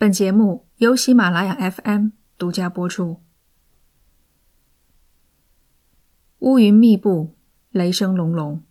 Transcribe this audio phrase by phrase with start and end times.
[0.00, 3.20] 本节目由喜马拉雅 FM 独家播出。
[6.38, 7.34] 乌云密布，
[7.72, 8.62] 雷声隆隆，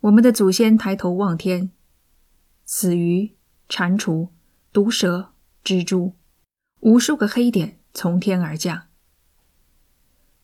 [0.00, 1.70] 我们的祖先抬头望天，
[2.64, 3.36] 死鱼、
[3.68, 4.30] 蟾蜍、
[4.72, 6.14] 毒蛇、蜘蛛，
[6.80, 8.84] 无数个黑点从天而降。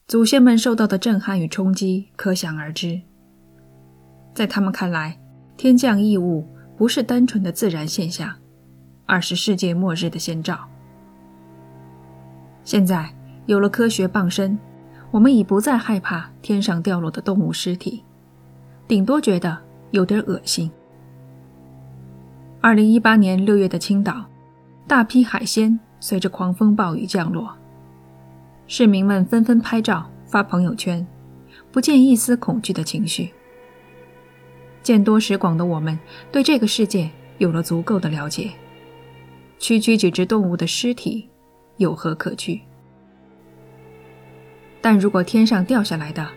[0.07, 3.01] 祖先们受到的震撼与冲击可想而知。
[4.35, 5.19] 在他们看来，
[5.57, 8.39] 天降异物不是单纯的自然现象。
[9.07, 10.59] 二是世界末日的先兆。
[12.65, 13.09] 现在
[13.47, 14.59] 有了科学傍身，
[15.13, 18.03] 我们已不再害怕天上掉落的动物尸体，
[18.89, 19.57] 顶多觉得
[19.93, 20.71] 有点恶心。
[22.61, 24.25] 二零一八年六月的青岛，
[24.89, 27.57] 大批海鲜随着狂风暴雨降落，
[28.67, 31.07] 市民们纷纷拍照发朋友圈，
[31.71, 33.33] 不见一丝恐惧的情绪。
[34.83, 35.97] 见多识广的我们，
[36.33, 38.51] 对这个世界有了足够的了解。
[39.59, 41.29] 区区几只动物的尸体，
[41.79, 42.61] 有何可惧？
[44.81, 46.29] 但如果天上掉下来的，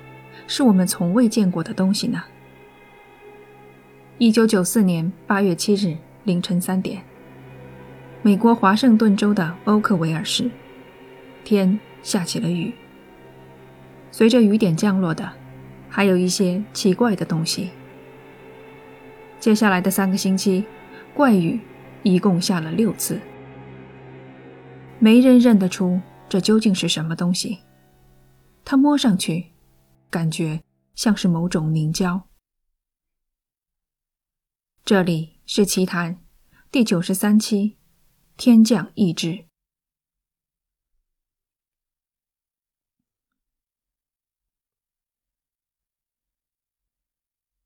[0.48, 2.24] 是我们从未见过的东西呢？
[4.18, 7.04] 一九九四年八月七日凌晨三点，
[8.22, 10.50] 美国华盛顿州的欧克维尔市，
[11.44, 12.74] 天下起了雨。
[14.12, 15.30] 随着雨点降落的，
[15.90, 17.70] 还有一些奇怪的东西。
[19.40, 20.64] 接下来的三个星期，
[21.14, 21.60] 怪雨。
[22.04, 23.20] 一共下了六次，
[25.00, 27.60] 没人认得出这究竟是什么东西。
[28.64, 29.52] 他摸上去，
[30.10, 30.64] 感觉
[30.96, 32.30] 像是某种凝胶。
[34.86, 36.20] 这里是奇谈
[36.72, 37.78] 第九十三期，
[38.38, 39.46] 天降异志。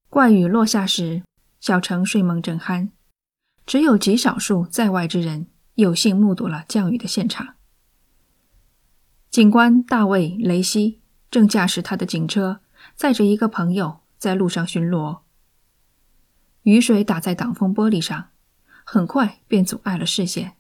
[0.10, 1.24] 怪雨落下时，
[1.60, 2.90] 小城睡梦正酣。
[3.66, 7.56] 只有极少数在外之人有幸目睹了降雨的现场。
[9.30, 12.62] 警官大卫·雷西正驾驶他的警车，
[12.96, 15.22] 载着一个朋友在路上巡逻。
[16.64, 18.30] 雨水打在挡风玻璃上，
[18.84, 20.54] 很快便阻碍了视线。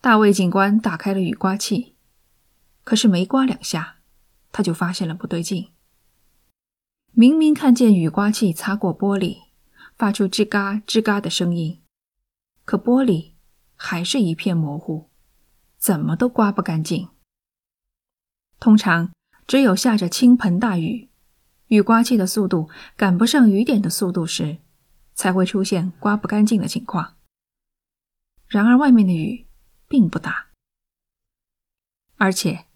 [0.00, 1.94] 大卫警官打开了雨刮器，
[2.82, 3.98] 可是没刮两下，
[4.50, 5.68] 他就发现了不对劲。
[7.12, 9.51] 明明看见雨刮器擦过玻璃。
[9.96, 11.80] 发出吱嘎吱嘎的声音，
[12.64, 13.32] 可玻璃
[13.76, 15.08] 还是一片模糊，
[15.78, 17.08] 怎么都刮不干净。
[18.58, 19.12] 通常
[19.46, 21.08] 只有下着倾盆大雨，
[21.68, 24.58] 雨刮器的速度赶不上雨点的速度时，
[25.14, 27.16] 才会出现刮不干净的情况。
[28.48, 29.46] 然而外面的雨
[29.86, 30.48] 并不大，
[32.16, 32.66] 而且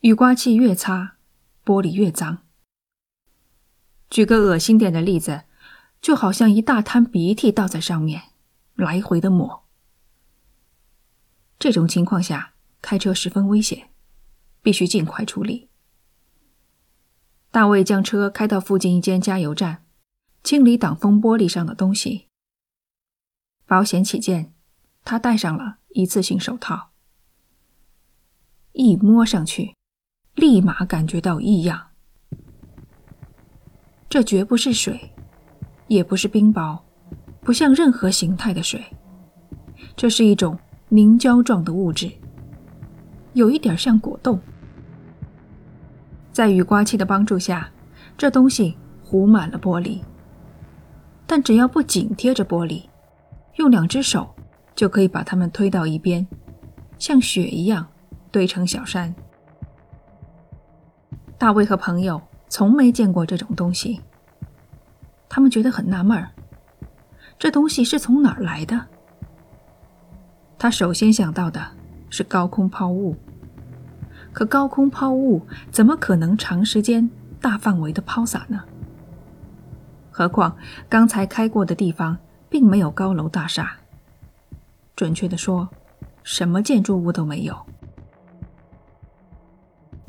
[0.00, 1.16] 雨刮器越擦，
[1.64, 2.44] 玻璃越脏。
[4.08, 5.44] 举个恶心点的例子。
[6.02, 8.22] 就好像一大滩鼻涕倒在上面，
[8.74, 9.62] 来回的抹。
[11.60, 13.90] 这种情况下开车十分危险，
[14.60, 15.68] 必须尽快处理。
[17.52, 19.84] 大卫将车开到附近一间加油站，
[20.42, 22.26] 清理挡风玻璃上的东西。
[23.64, 24.52] 保险起见，
[25.04, 26.90] 他戴上了一次性手套。
[28.72, 29.76] 一摸上去，
[30.34, 31.90] 立马感觉到异样。
[34.08, 35.11] 这绝不是水。
[35.92, 36.78] 也不是冰雹，
[37.40, 38.82] 不像任何形态的水，
[39.94, 40.58] 这是一种
[40.88, 42.10] 凝胶状的物质，
[43.34, 44.40] 有一点像果冻。
[46.32, 47.70] 在雨刮器的帮助下，
[48.16, 50.00] 这东西糊满了玻璃，
[51.26, 52.84] 但只要不紧贴着玻璃，
[53.56, 54.34] 用两只手
[54.74, 56.26] 就可以把它们推到一边，
[56.98, 57.86] 像雪一样
[58.30, 59.14] 堆成小山。
[61.36, 64.00] 大卫和朋友从没见过这种东西。
[65.34, 66.28] 他们觉得很纳闷儿，
[67.38, 68.78] 这东西是从哪儿来的？
[70.58, 71.66] 他首先想到的
[72.10, 73.16] 是高空抛物，
[74.30, 77.08] 可高空抛物怎么可能长时间、
[77.40, 78.62] 大范围的抛洒呢？
[80.10, 80.54] 何况
[80.86, 82.14] 刚才开过的地方
[82.50, 83.78] 并没有高楼大厦，
[84.94, 85.66] 准确的说，
[86.22, 87.56] 什么建筑物都没有。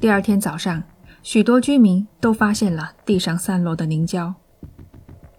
[0.01, 0.83] 第二天早上，
[1.21, 4.35] 许多居民都发现了地上散落的凝胶。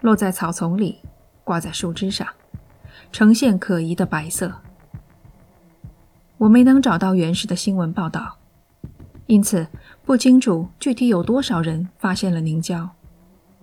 [0.05, 0.99] 落在草丛里，
[1.45, 2.29] 挂在树枝上，
[3.11, 4.53] 呈现可疑的白色。
[6.37, 8.37] 我没能找到原始的新闻报道，
[9.25, 9.67] 因此
[10.05, 12.91] 不清楚具体有多少人发现了凝胶，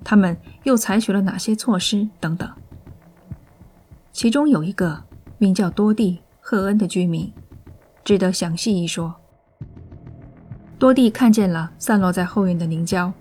[0.04, 2.52] 他们又采取了哪些措施等等。
[4.12, 5.04] 其中有一个
[5.38, 7.32] 名叫多蒂·赫恩的居民，
[8.04, 9.14] 值得详细一说。
[10.80, 13.14] 多蒂看见了散落在后院的凝胶，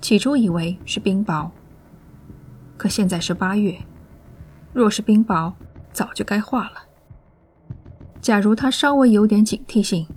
[0.00, 1.48] 起初以为是冰雹。
[2.80, 3.78] 可现在是八月，
[4.72, 5.52] 若是冰雹，
[5.92, 6.82] 早就该化了。
[8.22, 10.08] 假如他稍微有点警惕性，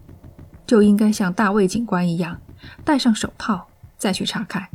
[0.66, 2.40] 就应该像大卫警官一样，
[2.86, 3.68] 戴上手套
[3.98, 4.66] 再去查看。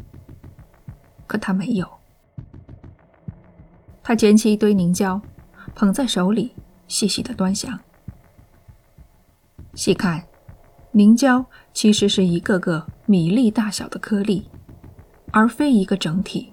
[1.27, 1.89] 可他没有。
[4.03, 5.19] 他捡起一堆凝胶，
[5.75, 6.55] 捧在手里，
[6.89, 7.81] 细细的端详。
[9.73, 10.23] 细看，
[10.93, 11.43] 凝胶
[11.73, 14.47] 其实是一个个米粒大小的颗粒，
[15.31, 16.53] 而非一个整体。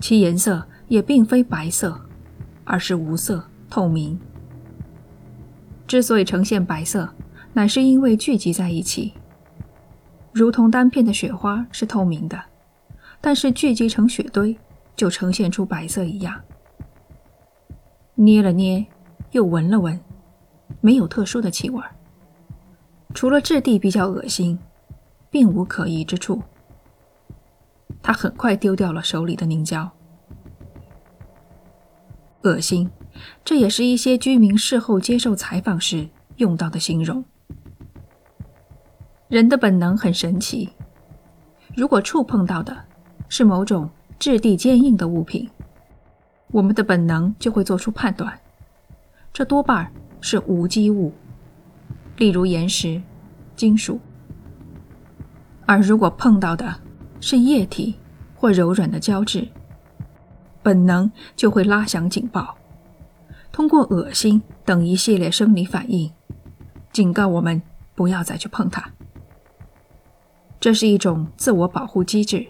[0.00, 2.00] 其颜色也并非白色，
[2.64, 4.18] 而是无色透明。
[5.86, 7.08] 之所以呈现白色，
[7.52, 9.12] 乃是因为聚集在一起，
[10.32, 12.40] 如同单片的雪花是透明的，
[13.20, 14.56] 但是聚集成雪堆
[14.96, 16.40] 就呈现出白色一样。
[18.14, 18.86] 捏了捏，
[19.32, 19.98] 又闻了闻，
[20.80, 21.82] 没有特殊的气味，
[23.12, 24.58] 除了质地比较恶心，
[25.30, 26.40] 并无可疑之处。
[28.02, 29.90] 他很快丢掉了手里的凝胶。
[32.42, 32.90] 恶心。
[33.44, 37.22] 这也是一些居民事后接受采访时用到的形容。
[39.28, 40.70] 人的本能很神奇，
[41.76, 42.74] 如果触碰到的
[43.28, 45.50] 是某种质地坚硬的物品，
[46.50, 48.40] 我们的本能就会做出判断，
[49.32, 51.12] 这多半是无机物，
[52.16, 53.02] 例如岩石、
[53.54, 53.98] 金属；
[55.66, 56.74] 而如果碰到的
[57.20, 57.94] 是液体
[58.34, 59.46] 或柔软的胶质，
[60.62, 62.56] 本能就会拉响警报。
[63.52, 66.10] 通过恶心等一系列生理反应，
[66.92, 67.60] 警告我们
[67.94, 68.90] 不要再去碰它。
[70.58, 72.46] 这是一种自我保护机制。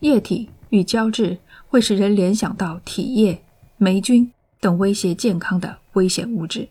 [0.00, 3.44] 液体与胶质会使人联想到体液、
[3.76, 6.68] 霉菌等威胁健康的危险物质。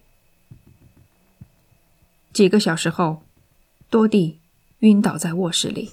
[2.33, 3.21] 几个小时后，
[3.89, 4.39] 多蒂
[4.79, 5.91] 晕倒在卧室里。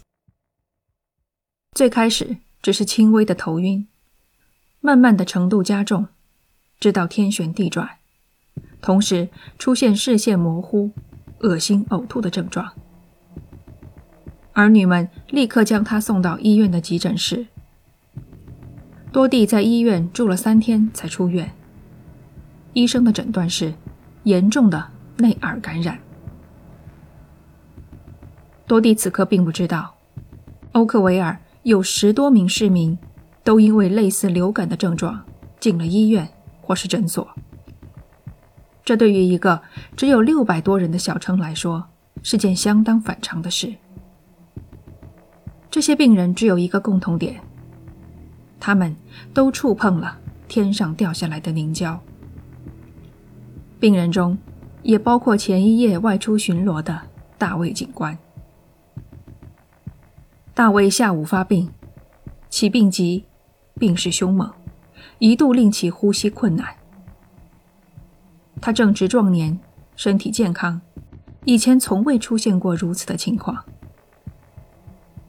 [1.79, 3.87] 最开始只是轻微的头晕，
[4.81, 6.09] 慢慢的程度加重。
[6.81, 7.89] 直到天旋地转，
[8.81, 9.29] 同时
[9.61, 10.91] 出现视线模糊、
[11.39, 12.73] 恶心、呕吐的症状。
[14.55, 17.47] 儿女们立刻将他送到医院的急诊室。
[19.13, 21.49] 多蒂在医院住了三天才出院。
[22.73, 23.73] 医生的诊断是
[24.25, 24.85] 严重的
[25.19, 25.97] 内耳感染。
[28.67, 29.95] 多蒂此刻并不知道，
[30.73, 32.99] 欧克维尔有十多名市民
[33.45, 35.25] 都因为类似流感的症状
[35.61, 36.29] 进了医院。
[36.61, 37.27] 或是诊所，
[38.85, 39.63] 这对于一个
[39.97, 41.83] 只有六百多人的小城来说
[42.23, 43.73] 是件相当反常的事。
[45.71, 47.41] 这些病人只有一个共同点，
[48.61, 48.95] 他们
[49.33, 51.99] 都触碰了天上掉下来的凝胶。
[53.81, 54.37] 病人中
[54.83, 57.01] 也包括前一夜外出巡逻的
[57.39, 58.19] 大卫警官。
[60.59, 61.71] 大卫下午发病，
[62.51, 63.25] 其病急，
[63.75, 64.53] 病势凶猛。
[65.21, 66.75] 一度令其呼吸困难。
[68.61, 69.57] 他正值壮年，
[69.95, 70.81] 身体健康，
[71.45, 73.65] 以前从未出现过如此的情况。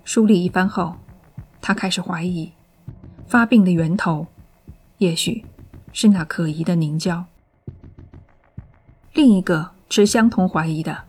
[0.04, 0.96] 梳理一番后，
[1.62, 2.52] 他开始怀疑，
[3.28, 4.26] 发病的源头，
[4.98, 5.46] 也许
[5.94, 7.24] 是那可疑的凝胶。
[9.14, 11.04] 另一个持相同怀疑的，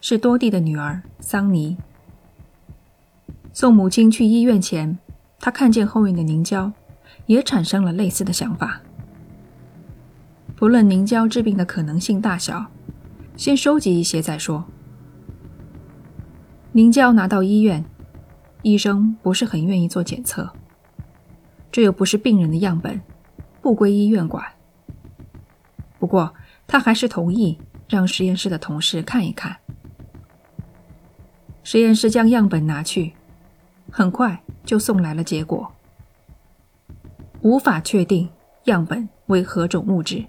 [0.00, 1.76] 是多蒂的女儿桑尼。
[3.52, 4.98] 送母亲去医院前，
[5.38, 6.72] 他看见后面的凝胶。
[7.26, 8.80] 也产生了类似的想法。
[10.56, 12.66] 不论凝胶治病的可能性大小，
[13.36, 14.64] 先收集一些再说。
[16.72, 17.84] 凝胶拿到医院，
[18.62, 20.50] 医生不是很愿意做检测，
[21.70, 23.00] 这又不是病人的样本，
[23.62, 24.44] 不归医院管。
[26.00, 26.34] 不过
[26.66, 27.56] 他还是同意
[27.88, 29.56] 让实验室的同事看一看。
[31.62, 33.12] 实验室将样本拿去，
[33.90, 35.70] 很快就送来了结果。
[37.42, 38.28] 无法确定
[38.64, 40.24] 样本为何种物质，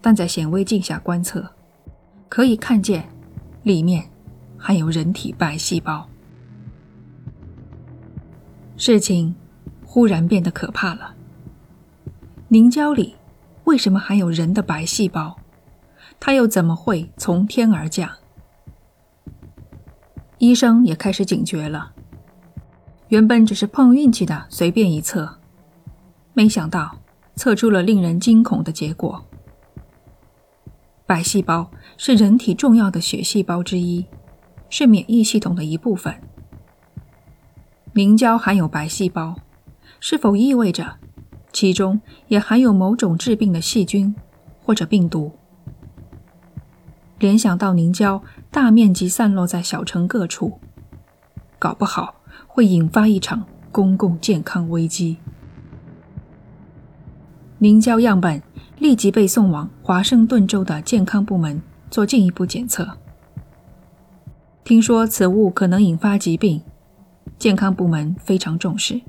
[0.00, 1.50] 但在显微镜下观测，
[2.28, 3.08] 可以看见
[3.62, 4.10] 里面
[4.56, 6.08] 含有人体白细胞。
[8.76, 9.34] 事情
[9.84, 11.14] 忽然变得可怕了。
[12.48, 13.14] 凝胶里
[13.64, 15.36] 为什么含有人的白细胞？
[16.18, 18.10] 它又怎么会从天而降？
[20.38, 21.92] 医生也开始警觉了。
[23.08, 25.38] 原本只是碰运气的随便一测。
[26.34, 26.98] 没想到
[27.34, 29.24] 测出了令人惊恐的结果。
[31.06, 34.04] 白细胞是人体重要的血细胞之一，
[34.68, 36.14] 是免疫系统的一部分。
[37.94, 39.34] 凝胶含有白细胞，
[39.98, 40.96] 是否意味着
[41.50, 44.14] 其中也含有某种致病的细菌
[44.62, 45.32] 或者病毒？
[47.18, 50.60] 联想到凝胶大面积散落在小城各处，
[51.58, 52.14] 搞不好
[52.46, 55.16] 会引发一场公共健康危机。
[57.58, 58.40] 凝胶样本
[58.78, 62.88] 立即被送往华盛顿州的健康部门做进一步检测。
[64.62, 66.62] 听说此物可能引发疾病，
[67.38, 69.00] 健康部门非常重视。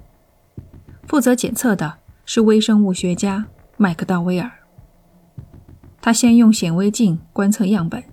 [1.06, 3.46] 负责检测的是微生物学家
[3.78, 4.52] 麦克道威尔。
[6.02, 8.04] 他先用显微镜观测样本，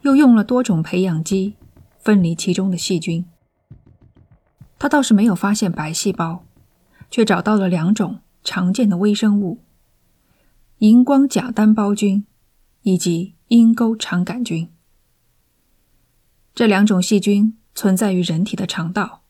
[0.00, 1.54] 又用了多种培养基
[2.00, 3.24] 分离其中的细菌。
[4.82, 6.44] 他倒是没有发现白细胞，
[7.08, 9.60] 却找到了两种常见的微生物：
[10.78, 12.26] 荧光假单胞菌
[12.80, 14.68] 以及阴沟肠杆菌。
[16.52, 19.22] 这两种细菌存在于人体的肠道，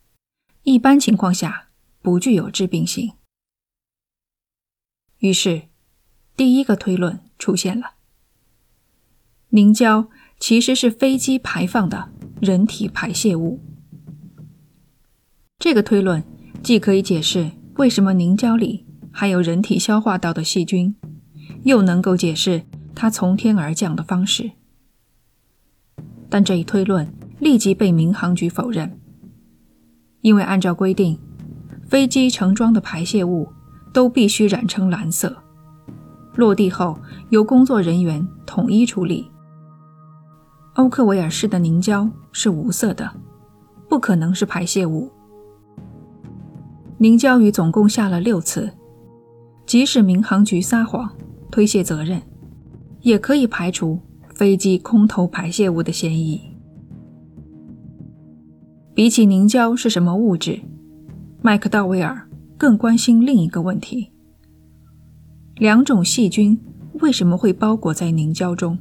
[0.62, 1.68] 一般情况下
[2.00, 3.12] 不具有致病性。
[5.18, 5.64] 于是，
[6.35, 7.21] 第一个推论。
[7.38, 7.97] 出现了，
[9.50, 13.61] 凝胶其实是飞机排放的人体排泄物。
[15.62, 16.21] 这个推论
[16.61, 20.92] 既可以解释为什么凝胶里还有人体消化道的细菌，
[21.62, 22.64] 又能够解释
[22.97, 24.50] 它从天而降的方式。
[26.28, 28.99] 但这一推论立即被民航局否认，
[30.23, 31.16] 因为按照规定，
[31.87, 33.49] 飞机盛装的排泄物
[33.92, 35.33] 都必须染成蓝色。
[36.35, 36.99] 落地后，
[37.31, 39.31] 由工作人员统一处理。
[40.75, 43.09] 欧克维尔市的凝胶是无色的，
[43.88, 45.09] 不可能是排泄物。
[47.02, 48.71] 凝胶雨总共下了六次，
[49.66, 51.12] 即使民航局撒谎
[51.50, 52.23] 推卸责任，
[53.00, 53.99] 也可以排除
[54.37, 56.40] 飞机空投排泄物的嫌疑。
[58.94, 60.61] 比起凝胶是什么物质，
[61.40, 64.12] 麦克道威尔更关心另一个问题。
[65.56, 66.56] 两种细菌
[67.00, 68.78] 为什么会包裹在凝胶中？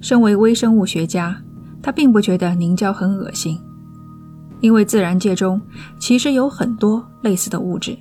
[0.00, 1.42] 身为微生物学家，
[1.82, 3.58] 他并不觉得凝胶很恶心，
[4.60, 5.60] 因为自然界中
[5.98, 7.96] 其实有很多类似的物质。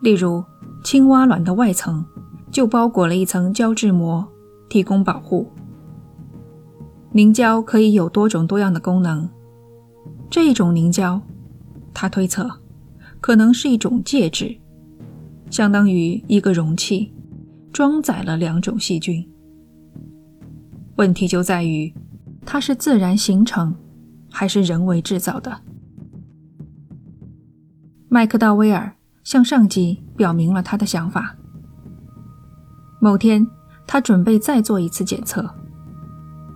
[0.00, 0.44] 例如，
[0.84, 2.04] 青蛙卵的外层
[2.50, 4.26] 就包裹了一层胶质膜，
[4.68, 5.50] 提供保护。
[7.12, 9.28] 凝胶可以有多种多样的功能。
[10.28, 11.20] 这一种凝胶，
[11.94, 12.50] 他推测，
[13.20, 14.54] 可能是一种介质。
[15.50, 17.12] 相当于一个容器，
[17.72, 19.26] 装载了两种细菌。
[20.96, 21.92] 问题就在于，
[22.44, 23.74] 它是自然形成，
[24.38, 25.62] 还是人为制造的？
[28.06, 31.34] 麦克道威尔向上级表明了他的想法。
[33.00, 33.46] 某天，
[33.86, 35.48] 他准备再做一次检测，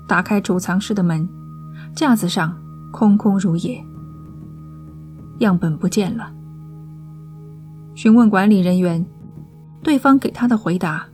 [0.07, 1.27] 打开储藏室的门，
[1.97, 2.55] 架子上
[2.93, 3.83] 空空如也，
[5.39, 6.31] 样本不见了。
[7.95, 9.03] 询问管理人员，
[9.83, 11.07] 对方给他的回答，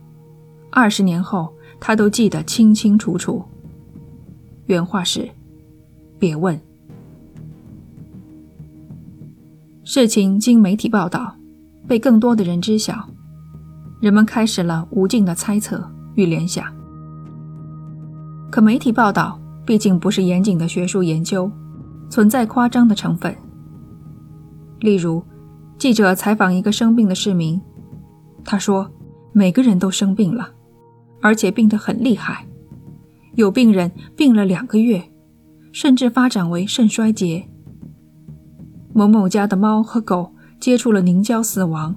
[0.69, 3.45] 二十年后他都记得清清楚楚。
[4.65, 5.29] 原话是
[6.19, 6.59] ：“别问。”
[9.83, 11.35] 事情经媒体报道，
[11.87, 13.07] 被更多的人知晓，
[14.01, 16.65] 人们开始了无尽的猜测与联想。
[18.51, 21.49] 可媒体报道毕竟不是严谨的学术研究，
[22.09, 23.35] 存在夸张的成分，
[24.79, 25.23] 例如。
[25.79, 27.61] 记者采访一个生病的市民，
[28.43, 28.89] 他说
[29.31, 30.49] ：“每个人都生病了，
[31.21, 32.43] 而且病得很厉害。
[33.35, 34.99] 有病人病了两个月，
[35.79, 37.47] 甚至发展为肾衰竭。
[38.95, 41.95] 某某家的猫和狗接触了凝胶死亡，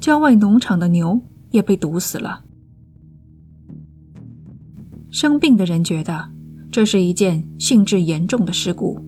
[0.00, 1.20] 郊外农场的牛
[1.52, 2.42] 也被毒死了。”
[5.12, 6.28] 生病的人觉得
[6.72, 9.00] 这是一件性质严重的事故，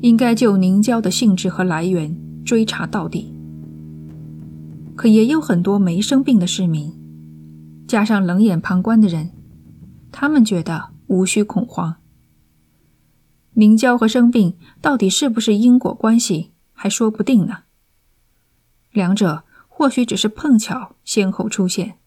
[0.00, 2.16] 应该就凝胶的性质和来源。
[2.44, 3.32] 追查到底，
[4.94, 6.92] 可也有很多没生病的市民，
[7.88, 9.30] 加上冷眼旁观的人，
[10.12, 11.96] 他们觉得无需恐慌。
[13.54, 17.64] 凝胶和生病到底是不是因果关系，还说不定呢。
[18.90, 21.98] 两者或许只是碰巧先后出现，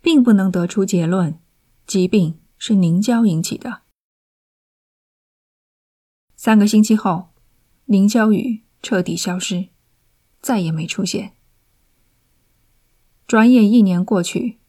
[0.00, 1.38] 并不能得出结论，
[1.86, 3.82] 疾病是凝胶引起的。
[6.36, 7.28] 三个星期后，
[7.86, 8.62] 凝胶雨。
[8.80, 9.70] 彻底消失，
[10.40, 11.32] 再也没出现。
[13.26, 14.60] 转眼一年过去，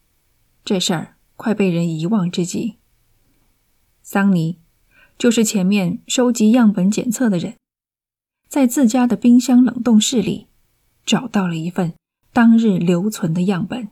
[0.65, 2.79] 这事儿快被人遗忘之际，
[4.01, 4.59] 桑尼
[5.19, 7.55] 就是前面收集样本检测的人，
[8.47, 10.47] 在自家的冰箱冷冻室里
[11.05, 11.93] 找到了一份
[12.33, 13.89] 当日留存的样本。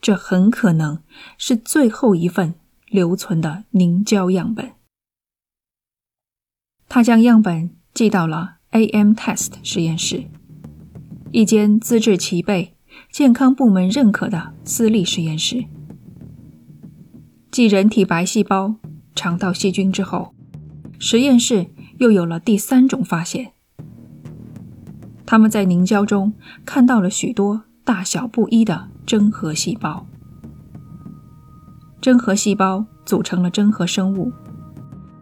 [0.00, 1.02] 这很可能
[1.36, 2.54] 是最后一份
[2.86, 4.70] 留存的凝胶样本。
[6.88, 7.74] 他将样本。
[7.92, 10.24] 寄到了 AM Test 实验室，
[11.32, 12.76] 一间资质齐备、
[13.10, 15.64] 健康部门认可的私立实验室。
[17.50, 18.76] 继人体白细胞、
[19.20, 20.34] 肠道细菌之后，
[20.98, 21.66] 实验室
[21.98, 23.52] 又有了第三种发现。
[25.26, 26.32] 他们在凝胶中
[26.64, 30.06] 看到了许多大小不一的真核细胞。
[32.00, 34.32] 真核细胞组成了真核生物，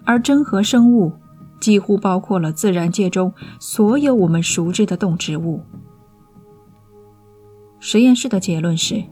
[0.04, 1.12] 而真核生物
[1.60, 5.60] 几乎包括了自然界中所有我们熟知的动植物。
[7.80, 9.02] 实验室的结论是，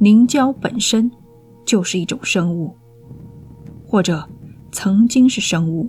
[0.00, 1.08] 凝胶本身
[1.64, 2.76] 就是一种生物，
[3.86, 4.28] 或者
[4.72, 5.88] 曾经是生物。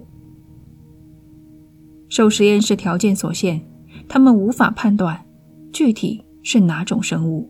[2.07, 3.61] 受实验室条件所限。
[4.09, 5.25] 他们无法判断
[5.73, 7.49] 具体是哪种生物。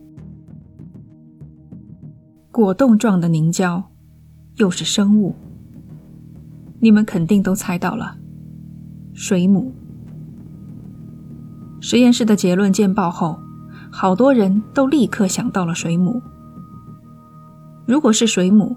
[2.50, 3.90] 果冻状的凝胶
[4.56, 5.36] 又是生物，
[6.80, 8.16] 你们肯定都猜到了，
[9.12, 9.72] 水母。
[11.80, 13.38] 实验室的结论见报后，
[13.92, 16.20] 好多人都立刻想到了水母。
[17.86, 18.76] 如果是水母，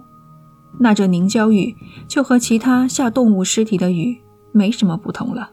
[0.80, 1.76] 那这凝胶雨
[2.08, 4.18] 就和其他下动物尸体的雨
[4.52, 5.52] 没什么不同了。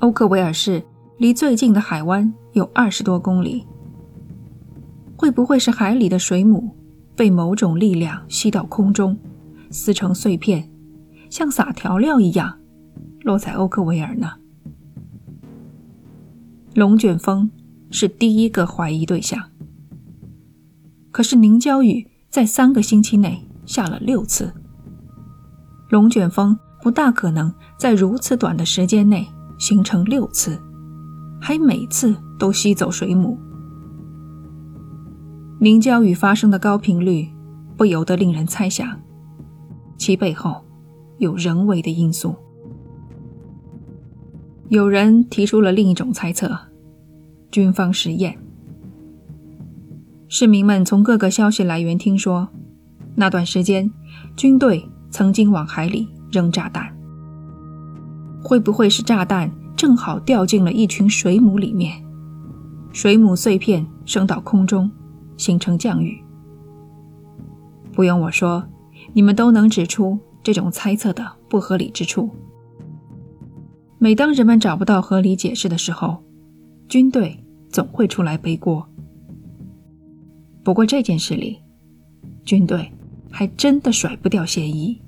[0.00, 0.84] 欧克维尔市
[1.18, 3.64] 离最近的海湾有二十多公里。
[5.16, 6.76] 会不会是海里的水母
[7.16, 9.16] 被某种力量吸到空中，
[9.70, 10.68] 撕成碎片，
[11.30, 12.58] 像撒调料一样
[13.22, 14.32] 落在欧克维尔呢？
[16.74, 17.50] 龙卷风
[17.90, 19.40] 是第一个怀疑对象。
[21.12, 24.52] 可是凝胶雨在三个星期内下了六次，
[25.90, 29.24] 龙卷风不大可能在如此短的时间内。
[29.56, 30.60] 形成六次，
[31.40, 33.38] 还每次都吸走水母。
[35.60, 37.28] 凝胶雨发生的高频率，
[37.76, 39.00] 不由得令人猜想，
[39.96, 40.60] 其背后
[41.18, 42.34] 有人为的因素。
[44.70, 46.50] 有人提出了另一种猜测：
[47.52, 48.36] 军方实验。
[50.36, 52.48] 市民们从各个消息来源听说，
[53.14, 53.88] 那段时间
[54.34, 56.92] 军队曾经往海里扔炸弹。
[58.42, 62.04] 会不会是炸弹正好掉进了一群水母里面，
[62.92, 64.90] 水母碎片升到空中，
[65.36, 66.20] 形成降雨？
[67.92, 68.64] 不用我说，
[69.12, 72.28] 你们都能指出这种猜测的不合理之处。
[73.98, 76.24] 每当人们找不到合理解释的时候，
[76.88, 78.84] 军队总会出来背锅。
[80.64, 81.58] 不过这件事里，
[82.42, 82.90] 军队
[83.30, 84.98] 还真的甩不掉嫌疑。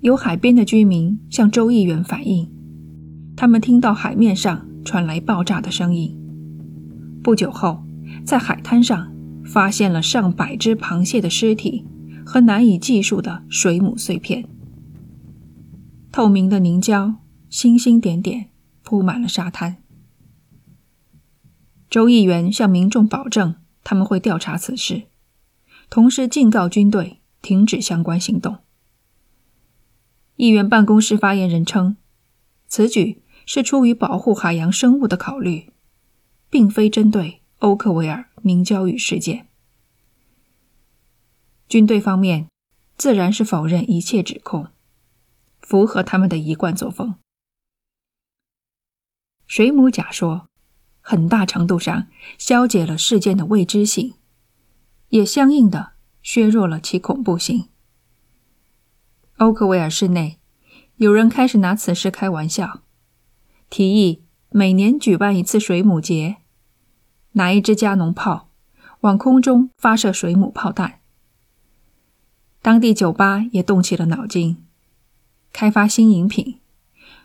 [0.00, 2.48] 有海边的居民向州议员反映，
[3.36, 6.16] 他们听到海面上传来爆炸的声音。
[7.22, 7.82] 不久后，
[8.24, 9.12] 在海滩上
[9.44, 11.84] 发现了上百只螃蟹的尸体
[12.24, 14.44] 和难以计数的水母碎片。
[16.12, 17.16] 透明的凝胶
[17.48, 18.46] 星星点点
[18.82, 19.79] 铺满了沙滩。
[21.90, 25.08] 州议员向民众保证，他们会调查此事，
[25.90, 28.58] 同时警告军队停止相关行动。
[30.36, 31.96] 议员办公室发言人称，
[32.68, 35.72] 此举是出于保护海洋生物的考虑，
[36.48, 39.48] 并非针对欧克维尔凝胶雨事件。
[41.68, 42.48] 军队方面
[42.96, 44.68] 自然是否认一切指控，
[45.60, 47.16] 符合他们的一贯作风。
[49.46, 50.49] 水母甲说
[51.10, 52.06] 很大程度上
[52.38, 54.14] 消解了事件的未知性，
[55.08, 57.66] 也相应的削弱了其恐怖性。
[59.38, 60.38] 欧克维尔市内，
[60.98, 62.82] 有人开始拿此事开玩笑，
[63.68, 66.36] 提议每年举办一次水母节，
[67.32, 68.50] 拿一支加农炮
[69.00, 71.00] 往空中发射水母炮弹。
[72.62, 74.64] 当地酒吧也动起了脑筋，
[75.52, 76.60] 开发新饮品，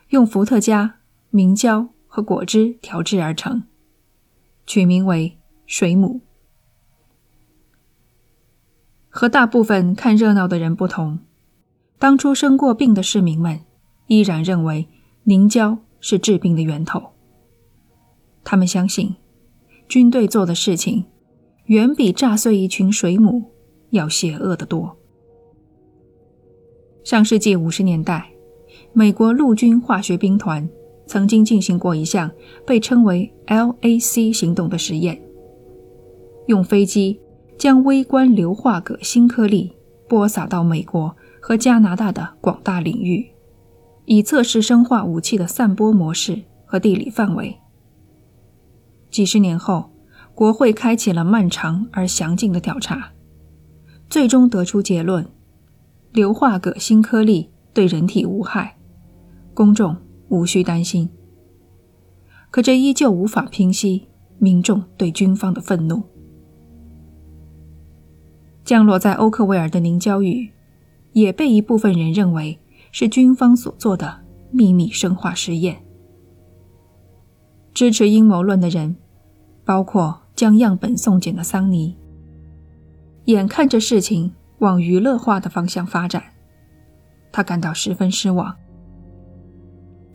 [0.10, 0.95] 用伏特加、
[1.30, 3.62] 明胶和果汁调制而成，
[4.65, 6.21] 取名为“水母”。
[9.10, 11.19] 和大部分看热闹的人不同。
[11.97, 13.62] 当初生过病的市民们
[14.08, 14.89] 依然认为
[15.23, 17.13] 凝胶是治病的源头。
[18.43, 19.15] 他们相信，
[19.88, 21.06] 军队做的事情
[21.67, 23.54] 远比炸碎一群水母
[23.91, 24.97] 要邪恶得多。
[27.06, 28.30] 上世纪五十年代，
[28.91, 30.69] 美国陆军化学兵团
[31.06, 32.32] 曾经进行过一项
[32.65, 35.22] 被称为 “LAC 行动”的实验，
[36.48, 37.20] 用飞机
[37.58, 39.74] 将微观硫化铬新颗粒
[40.08, 41.15] 播撒到美国。
[41.48, 43.24] 和加拿大的广大领域，
[44.06, 47.56] 以测试生化武器的散播模式和地理范围。
[49.12, 49.91] 几十年后，
[50.34, 53.12] 国会开启了漫长而详尽的调查，
[54.10, 55.28] 最终得出结论：
[56.13, 58.80] 硫化铬新颗粒对人体无害，
[59.54, 59.96] 公众
[60.29, 61.09] 无需担心。
[62.51, 64.07] 可这依旧无法平息
[64.39, 66.03] 民众对军方的愤怒。
[68.63, 70.51] 降落在欧克维尔的凝胶雨。
[71.15, 72.59] 也被一部分人认为
[72.91, 74.19] 是军方所做的
[74.51, 75.77] 秘密生化实验。
[77.73, 78.97] 支持阴谋论的人，
[79.63, 81.95] 包括将样本送检的桑尼，
[83.25, 86.21] 眼看着事情往娱乐化的方向发展，
[87.31, 88.53] 他感到十分失望。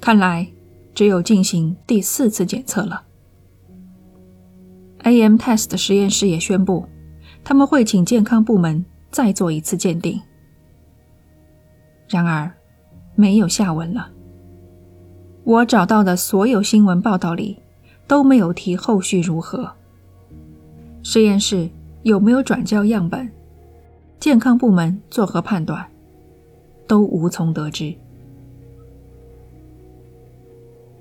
[0.00, 0.46] 看来
[0.94, 3.02] 只有进行第四次检测了。
[5.02, 6.86] AM Test 实验室也宣布，
[7.44, 10.20] 他们会请健康部门再做一次鉴定。
[12.08, 12.50] 然而，
[13.14, 14.10] 没有下文了。
[15.44, 17.58] 我找到的所有新闻报道里
[18.06, 19.70] 都没有提后续如何。
[21.02, 21.70] 实验室
[22.02, 23.30] 有没有转交样本？
[24.18, 25.86] 健康部门作何判断？
[26.86, 27.94] 都无从得知。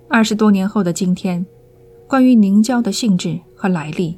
[0.10, 1.46] 二十多年后的今天，
[2.08, 4.18] 关于凝胶的性质和来历，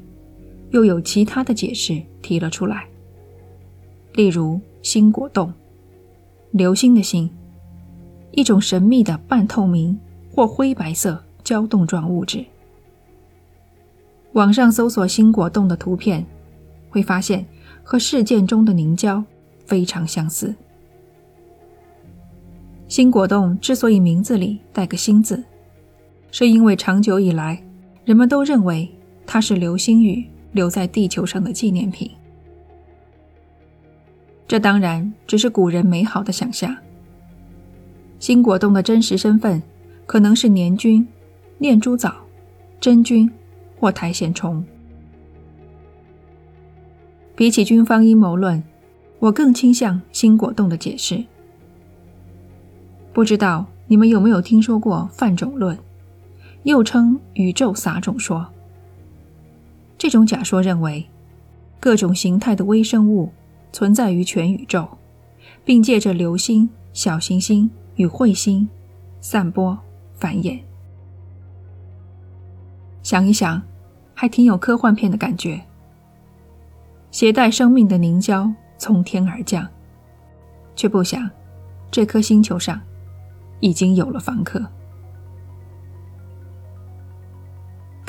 [0.72, 2.88] 又有其他的解释提了出来。
[4.14, 5.54] 例如，星果冻，
[6.52, 7.30] 流星的星，
[8.32, 10.00] 一种神秘的半透明。
[10.34, 12.46] 或灰白色胶冻状物质。
[14.32, 16.26] 网上搜索新果冻的图片，
[16.90, 17.46] 会发现
[17.84, 19.22] 和事件中的凝胶
[19.66, 20.56] 非常相似。
[22.88, 25.44] 新果冻之所以名字里带个“新”字，
[26.32, 27.62] 是因为长久以来
[28.06, 28.90] 人们都认为
[29.28, 32.10] 它是流星雨留在地球上的纪念品。
[34.48, 36.76] 这当然只是古人美好的想象。
[38.20, 39.62] 新果冻的真实身份。
[40.12, 41.08] 可能是年菌、
[41.58, 42.14] 念珠藻、
[42.82, 43.32] 真菌
[43.80, 44.62] 或苔藓虫。
[47.34, 48.62] 比起军方阴谋论，
[49.20, 51.24] 我更倾向新果冻的解释。
[53.14, 55.78] 不知道你们有没有听说过泛种论，
[56.64, 58.48] 又称宇宙撒种说。
[59.98, 61.08] 这种假说认为，
[61.80, 63.32] 各种形态的微生物
[63.72, 64.88] 存在于全宇宙，
[65.64, 68.68] 并借着流星、小行星与彗星
[69.20, 69.78] 散播。
[70.16, 70.60] 繁衍，
[73.02, 73.60] 想一想，
[74.14, 75.60] 还挺有科幻片的感觉。
[77.10, 79.68] 携带生命的凝胶从天而降，
[80.76, 81.28] 却不想
[81.90, 82.80] 这颗星球上
[83.62, 84.64] 已经有了房客。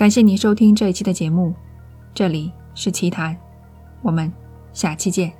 [0.02, 1.54] 感谢您收听这一期的节目，
[2.12, 3.38] 这里是奇谈，
[4.02, 4.32] 我们
[4.72, 5.32] 下期见。